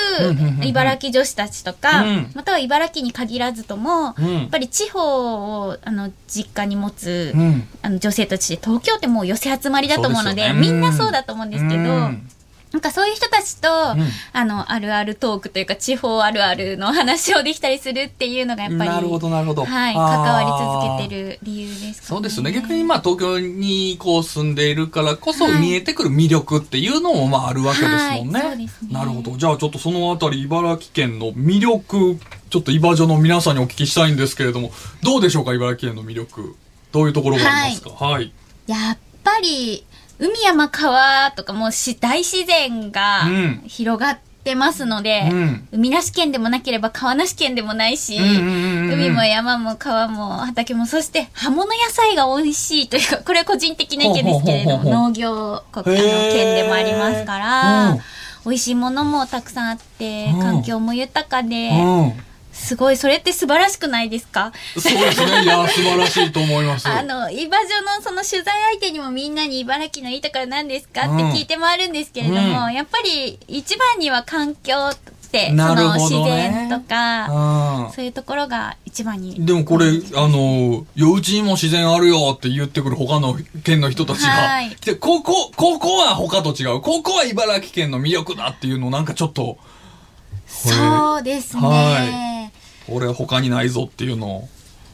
[0.63, 2.31] 茨城女子たちとか、うん。
[2.35, 4.39] または茨城に限らずとも、うん。
[4.41, 7.69] やっぱり地方をあの実家に持つ、うん。
[7.83, 10.59] あの女性たちで東京ってもう寄せ集まりだと思うのでね。
[10.59, 12.29] みんなそうだと思うんですけど、うん
[12.73, 14.01] なんかそういう人たちと、ん
[14.33, 21.95] あのあるあるトークというか地方あるあるの話をできたりするっていうのがやっぱりなるほどなるほどはい、関わり続けてる理由ですかね。
[22.03, 22.53] そうですね。
[22.53, 28.41] 逆にまあ東京にこう住んでいるからこそはい見えてくる魅力っていうのもまああるわけですもんね。
[28.41, 29.37] はいそうですねなるほど。
[29.37, 32.19] じゃあちょっとそのあたり茨城県の魅力、
[32.51, 34.71] ちょっと茨城の皆さんにお聞きしたいんですけれども、
[35.03, 36.55] どうでしょうか茨城県の魅力。
[36.93, 37.91] どういうところがありますか？
[37.91, 38.33] はい。
[38.67, 39.85] やっぱり
[40.21, 43.63] 海山川とかもうし大自然がうん。
[43.67, 45.69] 広がってますので、うん。
[45.73, 58.01] 海なし県でもなければ川なし県でもないし、海も山も川も畑もそして葉物野菜が美味しいというか これは個人的な意見ですけれども農業国あの県でもありますから、うん。
[58.45, 60.41] 美味しいものもたくさんあってうん。
[60.41, 62.13] 環境も豊かで、うん。
[62.71, 64.53] すごいそれって素晴らしくないですか？
[64.79, 65.43] そうですね。
[65.43, 66.87] いや、素晴らしいと思います。
[66.89, 71.01] あの、イバジョのその取材相手にもみんなに茨城のいいところ何ですか？
[71.01, 74.97] って聞いて回るんですけれども、うんやっぱり一番には環境っ
[75.33, 77.27] て、そなるの自然とか、
[77.87, 79.45] うんそういうところが一番に。
[79.45, 86.81] でもこれ、あの、ようちにも自然あるよって言ってくる他の県の人たちがはい来て、ここ、ここは他と違う。
[86.81, 89.59] ここは茨城県の魅力だっていうのをなんかちょっと、
[90.47, 91.63] そうですね。
[91.63, 92.40] は
[92.91, 94.49] これ他にないぞっていうのを。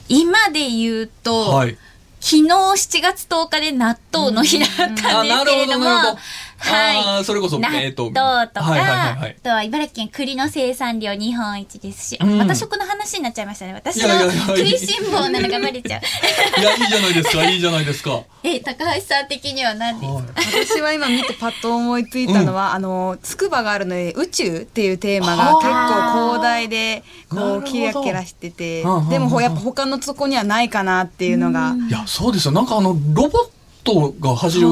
[0.08, 1.78] 今で言うと、はい。
[2.20, 6.18] 昨日7月10日で納豆の日だったんですけれども、あなるほどなるほど
[6.58, 7.24] はい。
[7.24, 9.36] それこそ納えーと豆とか、はいはいはいはい。
[9.38, 12.38] あとは茨城県栗の生産量日本一ですし、あうん。
[12.38, 13.74] また食の話になっちゃいましたね。
[13.74, 16.60] 私の食いしん坊なのがバレちゃう。
[16.60, 18.22] いや、いいじゃないですか、いいじゃないですか。
[18.42, 31.74] え、高橋さん的には何ですか、私は今見てパッと思いついたのは、あの筑波があるので宇宙っていうテーマが結構広大でこうキラキラしててでもほやっぱ他のとこにはないかなっていうのが。
[31.88, 32.52] いや、そうですよ。
[32.52, 33.55] なんかあの、ロボット
[33.94, 34.68] が走る、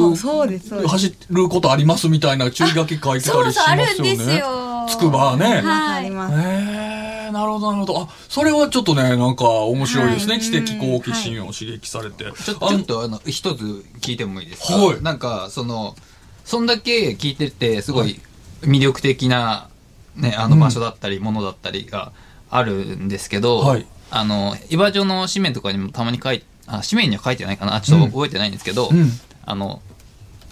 [0.87, 4.43] 走ることありますみたいな注意書き書いてたりしますよね。
[4.89, 5.63] つくばはね。
[5.63, 6.07] はい。
[6.07, 8.01] ありますへえなるほど、なるほど。
[8.03, 10.35] あ、それはちょっとね、なんか面白いですね。
[10.35, 10.43] はい。
[10.43, 12.25] 知的好奇心を刺激されて。
[12.25, 15.03] ちょちょっとあの一つ聞いてもいいですか、はい。
[15.03, 15.97] なんかその
[16.45, 18.21] そんだけ聞いててすごい
[18.63, 19.69] 魅力的な、
[20.17, 22.13] ね、あの場所だったりものだったりが
[22.51, 23.87] あるんですけど、はい。
[24.11, 29.11] あの岩城の紙面とかにもたまに書いあ紙面には書いてないかなちょっと覚えてないんですけど、うん
[29.47, 29.83] あの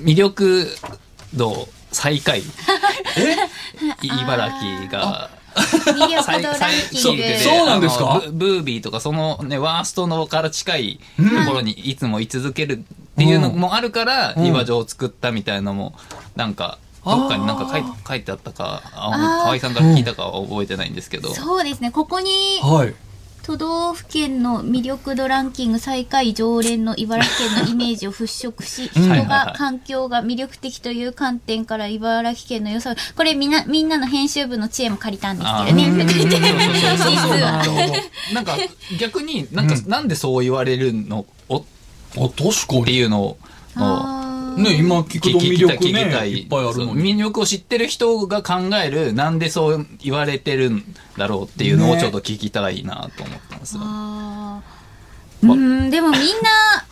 [0.01, 0.69] 魅力
[1.35, 2.43] 度最下位。
[4.03, 5.31] 茨城が。
[5.55, 7.39] 魅力度ランキング。
[7.39, 8.23] そうなんですか？
[8.27, 15.95] ブブービーとかそのね、ワーストのから近いところにいつも居続けるっていうのもあるから、うん岩城を作ったみたいなのも、
[16.37, 21.35] なんか、どっかになんか書いあ書いてあったか、あーあ河合さんから聞いたかは覚えてないんですけど。
[21.35, 21.91] そうですね。
[21.91, 22.31] ここに
[22.63, 22.95] はい。
[23.43, 35.91] 都道府県の魅力度ランキング最下位常連の茨城県のイメージを払拭し、人が環境が魅力的という観点から茨城県の良さを、これみんな、みんなの編集部の知恵も借りたんですけどね。
[38.33, 38.57] なんか、
[39.01, 41.27] 逆になんか、なんでそう言われるの？
[41.49, 41.65] おっ
[42.17, 42.85] あ、確かに。
[42.85, 43.39] ていうのを、
[43.75, 44.22] あー
[44.57, 47.15] ね、今聞くと魅力ね、いっぱいあるのに。
[47.15, 50.85] 魅力を知ってる人が考えるなんでそう言われてるん
[51.17, 54.83] だろうっていうのをねちょっと聞きたいなと思ってます、あー
[55.43, 56.25] うん、でもみんな、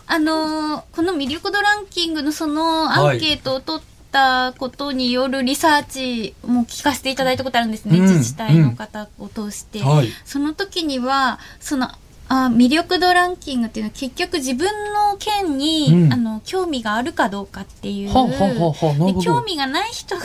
[0.06, 9.80] あのーこの魅力度ランキングのそのアンケートを取ったことによるリサーチも聞かせていただいたことあるんですね、うん自治体の方を通して。
[9.80, 10.08] はい。
[10.24, 11.90] その時には、その、
[12.32, 16.12] あ魅力度ランキングっていうのは結局自分の県に、うん。
[16.12, 20.24] あの興味があるかどうかっていう、はあは興味がない人が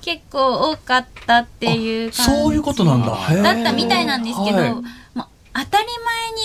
[0.00, 3.08] 結構多かったっていうそういうことなんだ。
[3.42, 4.74] だったみたいなんですけど、はい
[5.14, 5.86] まあ、当たり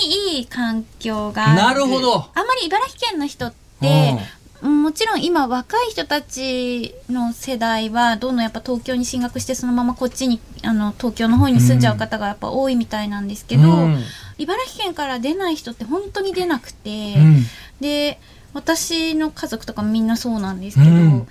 [0.00, 4.18] 前にいい環境がなるほどあまり茨城県の人って、
[4.60, 14.02] もちろん今若い人たちの世代はどんどんやっぱ東京に進学してそのままこっちにあの東京の方に住んじゃう方がやっぱ多いみたいなんですけど、うん。
[14.38, 17.42] 茨城県から出ない人って本当に出なくて、うん。
[17.80, 18.18] で
[18.52, 21.28] 私の家族とかもみんなそうなんですけど、うん。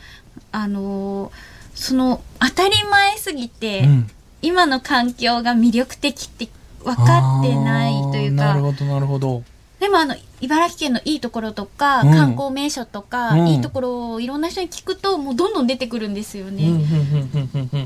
[0.52, 1.32] あの
[1.76, 4.10] その当たり前すぎて、うん。
[4.42, 6.48] 今の環境が魅力的って
[6.84, 9.44] 分かってないというかなるほど、なるほど。
[9.80, 12.12] でもあの茨城県のいいところとか、うん。
[12.12, 13.48] 観光名所とか、うん。
[13.48, 16.64] いいところをいろんな人に聞くともうどんどん出てくるんですよね、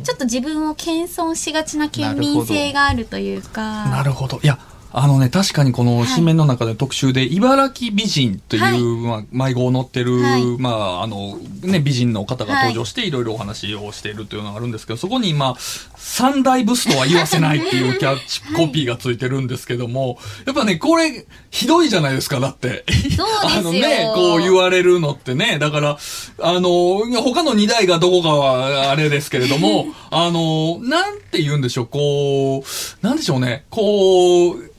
[0.04, 3.86] ちょっと自分を謙遜しがちな県民性があるというか。
[3.90, 4.40] なるほど。
[4.42, 4.58] いや、
[4.94, 8.64] あのね、確かにこの紙面の中で特集で、茨城美人という、
[9.06, 9.24] はい。
[9.32, 10.58] まあ、迷子を乗ってる、はい。
[10.58, 15.56] まあ、あの、ね、美人の方が登場して、いろいろお話をしているというのがあるんですけど、そこに今、
[15.96, 22.84] 三大ブスとは言わせないっていうキャッチコピーがついてるんですけども、 やっぱね、これ、ひどいじゃないですか、だって。
[23.44, 25.98] あのね、こう言われるのってね、だから、
[26.42, 34.72] あの、他の二代がどこかはあれですけれども、 あの、なんて言うんでしょう、こう、なんでしょうね、こう、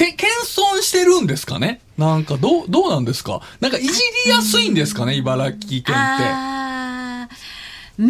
[0.00, 0.28] け、謙
[0.76, 1.80] 遜してるんですかね？
[1.98, 3.40] なんか、どう、どうなんですか？
[3.60, 3.88] なんか、いじ
[4.24, 5.14] りやすいんですかね？
[5.14, 5.92] 茨城県って。
[5.94, 7.60] あー。
[7.98, 8.06] うー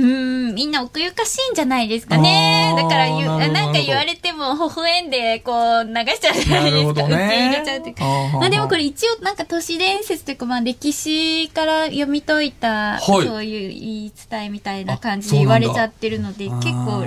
[0.53, 2.72] ん、みんな奥ゆかしいんじゃないですかね。
[2.76, 7.09] だから言う、なんか言われても微笑んで、こう、流しちゃうじゃないですか。
[7.09, 7.14] ね。
[7.16, 8.05] 受け入れちゃうというか。
[8.38, 13.00] まあでもこれ一応なんか都市伝説というか、まあ歴史から読み解いた、はい。
[13.03, 17.05] そういう言い伝えみたいな感じで言われちゃってるので、結構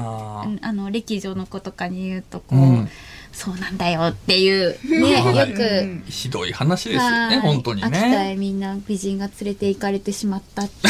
[0.62, 2.89] あの、歴女の子とかに言うと、こう、うん
[3.34, 7.39] そうなんだよっていう、ね、は いよく、ひどい話ですよね、はい。
[7.39, 8.32] 本当に秋田ね。
[8.32, 10.88] へみんな美人が連れて行かれてしまったって。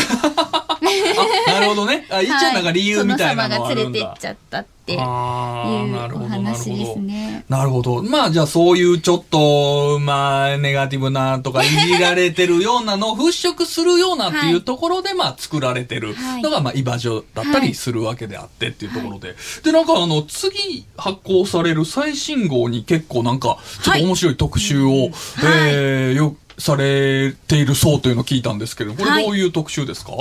[0.52, 0.63] あ、
[1.48, 2.06] なるほどね。
[2.10, 4.20] あ、一応なんか理由みたいなのはあるんだ殿様が連れてっ。
[4.20, 7.00] ちゃったっていうあーなるほおど、なる話です。
[7.00, 7.46] ね。
[7.48, 8.04] なるほど。
[8.04, 19.36] まあじゃあそういうちょっと、まあネガティブなとかいじられてるようなのを払拭するようなっていうところで、まあ作られてるのがまあ居場所だったりするわけであってっていうところで。
[19.64, 25.12] で、なんかあの次発行される最新号に結構なんかちょっと面白い特集を、
[25.44, 30.12] えーよ、されているそうというのを聞いたんですけど、これどういう特集ですか、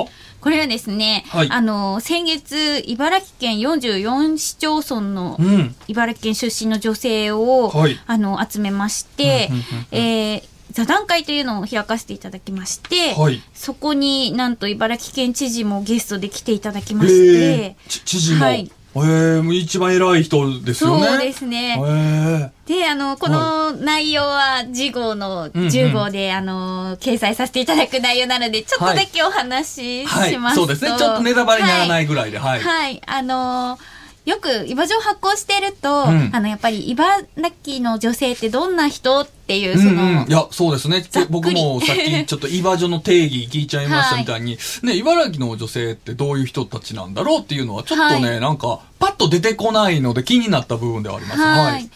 [0.40, 1.48] これはですね、はい。
[1.50, 5.74] あの、先月、茨城県44市町村のうん。
[5.88, 7.98] 茨城県出身の女性を、はい。
[8.06, 13.42] あの、集めましてうんうんうんうん、えー座談会というのを開かせていただきまして、はい。
[13.52, 18.44] そこになんと茨城県知事もゲストで来ていただきまえして、知事も。
[18.46, 21.06] はいえー、もう一番偉い人ですよね。
[21.06, 21.80] そうですね。
[21.82, 30.96] えで、あの、この内容は次号のうんうん10号で、あの、掲載させていただく内容なので、ちょっとだけお話ししはい、ますと、そうですね。
[30.98, 32.60] ちょっとネタバレにならないぐらいで、はい。
[32.60, 33.00] はい。
[33.06, 33.78] あの
[34.24, 37.24] よく、イバジョを発行してると、うんあの、やっぱり、茨
[37.64, 41.04] 城の女性ってどんな人っていう、そうんの、うん、いや、そうですね。
[41.28, 51.40] 僕もさっきちょっとイバジョの定義聞いちゃいましたみたいに、 ね、茨城の女性ってどういう人たちなんだろうっていうのはちょっとね、はなんか、パッと出てこないので気になった部分ではあります。
[51.40, 51.72] はい。
[51.72, 51.90] はい。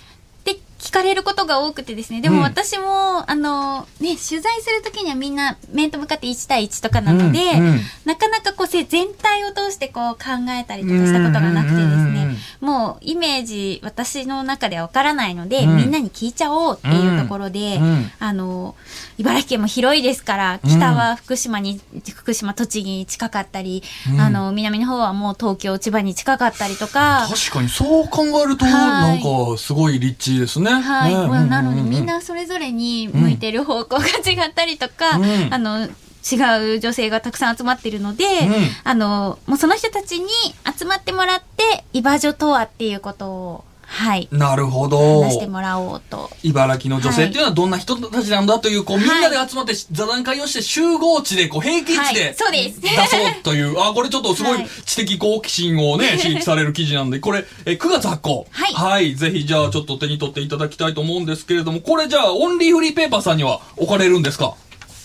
[0.86, 2.20] で、聞かれることが多くてですね。
[2.20, 2.42] でもうん。
[2.42, 7.80] 私も、あの、ね、取材するときにはみんな面と向かって1対1とかなので、うんうん。
[8.04, 12.36] なかなかこう、せ全体を通してこう考えたりとかしたことがなくてですね。
[12.60, 15.76] もうイメージ私の中ではわからないので、うん。
[15.76, 18.74] みんなに聞いちゃおうっていうところで、うんあの、
[19.18, 21.80] 茨城県も広いですから、北は福島に、
[22.14, 24.20] 福島、栃木に近かったり、うん。
[24.20, 28.72] あの、南の方はもう東京、千葉に近かったりとか、確かにそう考えると、はい。
[28.72, 30.75] なんかすごい立地ですね。
[30.82, 35.54] はい、ねまあなのでうううみんなそれぞれに向いてる方向が違ったりとか、うん。
[35.54, 35.88] あの
[36.28, 38.52] 違う女性がたくさん集まってるので、ん。
[38.84, 40.28] あのもうその人たちに
[40.76, 44.28] 集まってもらって居場所とはっていうことをはい。
[44.32, 45.22] なるほど。
[45.22, 46.28] 話してもらおうと。
[46.42, 52.80] 茨城の女性っていうのはどんな人たちなんだという、こう、みんなで集まって座談会をして集合地で、こう、平均値はでい、そうです。
[52.80, 54.68] 出そうという、あ、これちょっとすごいはい。
[54.84, 58.46] 知的好奇心をね、 刺激される記事なんで、これ、え、9月発行。
[58.50, 59.14] はい。
[59.14, 64.54] ぜひ、じゃあちょっと手に取っていただきたいと思うんですけれども、これじゃあ、オンリーフリーペーパーさんには置かれるんですか？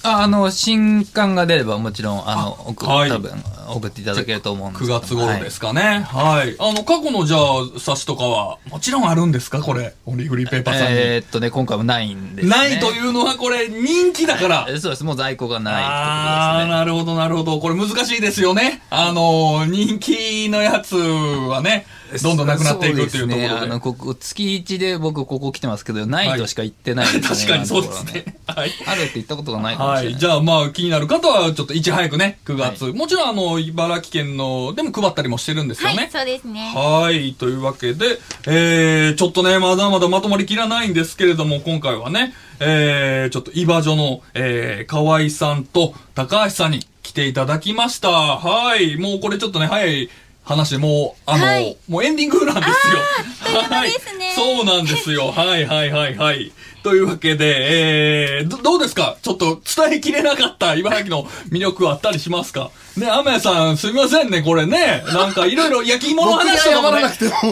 [0.04, 3.32] ああの、新刊が出ればもちろん、あの、送はい多分、
[3.70, 6.06] 送っていただけると思うんです9けど月頃ですかね。
[6.08, 6.56] はい。
[6.60, 9.60] あの、過去のじゃあ、冊子とかは、もちろんあるんですか？
[9.62, 9.94] これ。
[10.06, 10.94] オンリーフリーペーパーさんに。
[10.98, 12.52] えーっとね、今回もないんです、ね。
[12.56, 14.66] ないというのは、これ、人気だから。
[14.70, 15.04] えそうです。
[15.04, 16.72] もう在庫がないってああー、ことですね。
[16.72, 17.60] なるほど、なるほど。
[17.60, 18.82] これ難しいですよね。
[18.90, 21.86] あの、人気のやつはね、
[22.22, 23.48] どんどんなくなっていくっていうところで。
[23.48, 27.24] ね、あの、ここ、月一で僕ここ来てますけど、ないとしか言ってないですね。
[27.36, 28.36] 確かにそうですね。
[28.54, 28.72] はい。
[28.86, 30.14] あるって言ったことがないかもしれない。
[30.14, 30.20] はい。
[30.20, 32.86] じゃあ、まあ、気になる方は、ちょっといち早くね、9月。
[32.86, 35.96] もちろん、あの、茨城県の、でも配ったりもしてるんですよね。
[35.96, 36.72] はい、そうですね。
[36.76, 37.34] はい。
[37.34, 48.10] というわけで、えー、ちょっとね、まだまだまとまりきらないんですけれども、今回はね、えー、ちょっと、イバ女の、えー、河合さんと高橋さんに来ていただきました。
[48.10, 48.98] はい。
[48.98, 50.10] もうこれちょっとね、早い
[50.44, 53.62] 話でもう、あの、はいもうエンディングなんですよ。
[53.70, 53.92] はい。
[54.36, 55.32] そうなんですよ。
[55.32, 56.52] はいはいはいはい。
[56.84, 59.18] というわけで、えー、どどうですか？
[59.22, 62.72] ちょっと伝えきれなかった茨城の魅力はあったりしますか？
[62.98, 65.02] ね、アメさん、すみませんね、これね。
[65.14, 67.04] なんかいろいろ焼き芋の話とかもね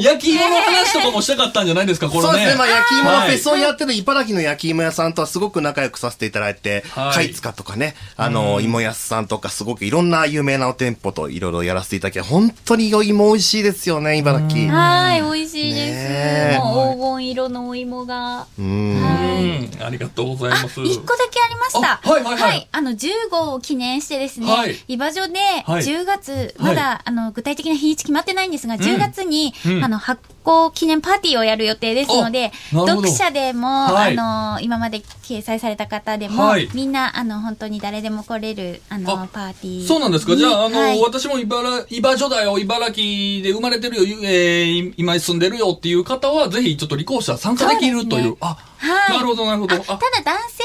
[0.02, 2.26] 焼き芋の話とかもしたかったんじゃないですか、これね。
[2.28, 2.56] そうですね。
[2.58, 14.70] まあ、焼き芋のはいフェスをやってる茨城の焼き芋屋さんとはすごく仲良くさせていただいて、はい貝塚とかね、あの、芋屋さんとかすごくいろんな有名なお店舗といろいろやらせていただき、本当にお芋美味しいですよね、茨城。
[14.74, 16.10] はい、美味しいです。
[16.10, 18.48] ねえもう黄金色のお芋が。
[18.58, 19.19] うん。
[19.20, 20.82] うん、ありがとうございあ、ます。
[20.82, 22.02] 一個だけありました。
[22.04, 22.68] あはいはいはい。
[22.72, 24.76] あの、15を記念してですね、はい。
[24.88, 25.84] イバジョで、はい。
[25.84, 26.54] 10月、はい。
[26.60, 29.84] まだ、あの、具体的な日にち決まってないんですが、10月に、うん。
[29.84, 34.18] あの、発行記念パーティーをやる予定ですので、読者でも、はい。
[34.18, 36.70] あの、今まで掲載された方でも、はい。
[36.74, 39.80] みんな、あの、本当に誰でも来れる、あの、あパーティー。
[39.82, 39.88] に。
[39.88, 40.36] そうなんですか。
[40.36, 41.02] じゃあ、あの、はい。
[41.02, 48.38] 私も茨、茨城だよ、茨城で生まれてるよ、ゆえー、今住んでるよっていう方は、ぜひちょっと立候補者参加できるという。
[48.42, 49.76] あ、はいなるほど、なるほど。
[49.76, 50.64] あただ男性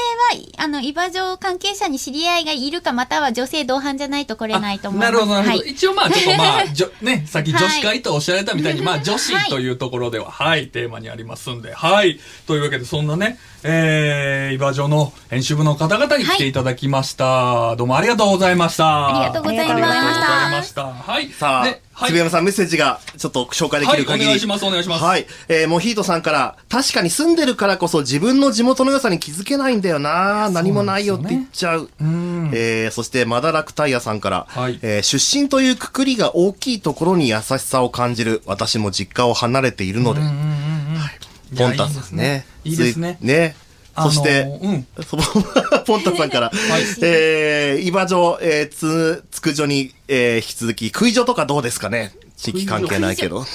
[0.57, 5.11] は、あの、イバ嬢関係者に知り合いがいるか、または女性同伴じゃないと来れないと思います。
[5.11, 5.59] なるほど、なるほど。
[5.59, 12.19] はい一応まあ、ちょっとまあ、 じょね、さっき女子会とおっしゃられたみたいに、はいまあ、女子というところでは、はい、テーマにありますんで、はい。
[12.47, 17.75] というわけで、そんなね、えー、イバジョの編集部の方々に来ていただきました。
[17.77, 19.21] どうもありがとうございました。
[19.21, 20.85] ありがとうございましたありがとうございました。
[20.85, 21.29] はい。
[21.29, 24.09] さあ、ではいつ山さんメッセージがちょっと紹介できる限り。
[24.09, 25.25] はいお願いしますお願いしますはい。
[25.47, 31.89] えー、モヒートさんから、確かに住んでるからこそ自分の地元の良さに気づけないんだよな何もないよって言っちゃう。
[32.03, 38.43] んえー、そして、マダラクタイヤさんから、はいえー出身というくくりが大きいところに優しさを感じる。
[38.45, 40.19] 私も実家を離れているので。
[40.19, 40.55] うんうんうんうん
[40.95, 42.45] いやポンタさんですね。
[42.63, 43.17] いいですね。
[43.21, 43.55] ね。
[43.97, 44.87] そして、あのうん。
[45.05, 45.23] その
[45.87, 46.51] ポンタさんから、
[47.01, 52.13] えー、今城、えー、つ、つくじょに、えー、引き続き、食い所とかどうですかね？
[52.35, 53.45] 地域関係ないけど。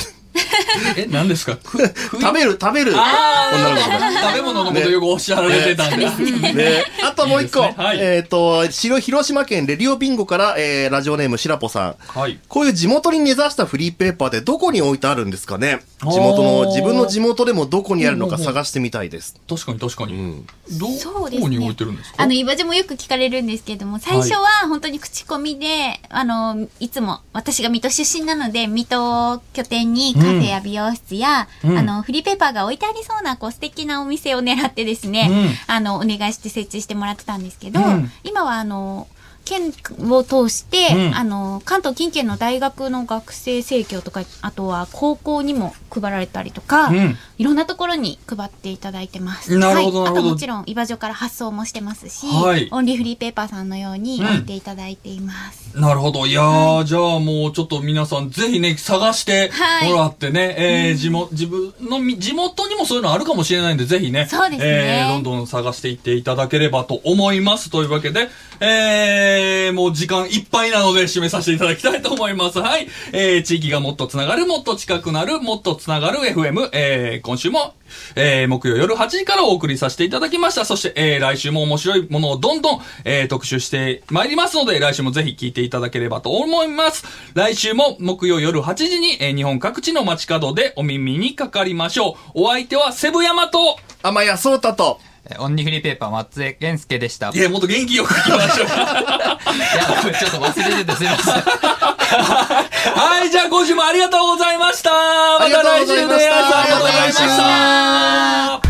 [0.96, 1.56] え、何ですか？
[1.56, 2.92] く食食べる、食べる。
[2.96, 3.82] あ女の子
[4.28, 6.06] 食べ物のことよくおっしゃられてたんで。
[6.54, 7.64] ね、あともう一個。
[7.94, 11.94] えっ、と、白広島県レディオビンゴから、えー、ラジオネームしらぽさん。
[12.06, 12.38] はい。
[12.48, 15.80] こういう地元に根ざしたフリーペーパーでどこに置いてあるんですかね？
[16.00, 19.34] 地元の、自分の地元でもどこにあるのか探してみたいです。
[19.48, 20.12] 確かに確かに。
[20.14, 20.46] ん。
[20.72, 21.42] どそうですね。
[21.42, 22.22] こに置いてるんですか？
[22.22, 31.78] あの、イバジもよく聞かれるんですけども、最初は本当に口コミで、あの、いつも、私が水戸出身なので、水戸を拠点にカフェや美容室や、うん。
[31.78, 35.74] あの、フリーペーパーが置いてありそうな、こう、素敵なお店を狙ってですね、うん。
[35.74, 38.10] あの、お願いして設置してもらってたんですけど、うん。
[38.24, 39.06] 今はあの、
[39.44, 39.72] 県
[40.10, 41.16] を通して、うん。
[41.16, 47.16] あの、関東近県の大学の学生生協とか、あとは高校にも配られたりとか、うん。
[47.38, 49.58] いろんなところに配っていただいてます。
[49.58, 50.20] なるほどなるほど。
[50.20, 52.68] はい、あともちろん、イバジョから発送もしてますし、はい。
[52.70, 55.78] オンリーフリーペーパーさんのようにうん置いていただいています。
[55.78, 56.26] なるほど。
[56.26, 59.50] いやー、じゃあもうちょっと皆さんぜひね、探して
[59.84, 64.68] もらってね、えー、地元、自分のみ地元にもそういうのあるかもしれないんで、ぜひね、そうですね。
[64.68, 67.70] えー、どんどん探していっていただければと思います。
[67.70, 68.28] というわけで、
[68.60, 72.58] ええー、もう時間いっぱいなので締めさせていただきたいと思います。
[72.60, 72.88] はい。
[73.12, 77.74] えー、地域がもっとつながる、もっと近くなる、もっとつながる FM、えー、今週も、
[78.14, 80.64] えー、木曜夜8時からお送りさせていただきました。
[80.64, 87.04] そして、えー、来週も面白いものをどんどん、えー、特集してまいりますので、来週もぜひ聞いていただければと思います。
[87.34, 92.42] 来週も木曜夜8時に、えー、日本各地の街角でお耳にかかりましょう。
[92.44, 95.00] お相手はセブヤマと、天谷聡太と、
[95.38, 97.30] オンリーフリーペーパー松江健介でした。
[97.30, 98.66] いや、もっと元気よくいきましょう。
[98.68, 101.34] いや、ちょっと忘れててすいません。
[102.10, 104.90] はい、じゃあ今週もありがとうございました。
[105.38, 108.60] また来週で、ね、ありがとうございました。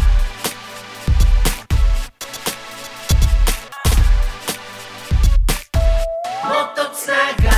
[6.48, 7.49] もっとつなが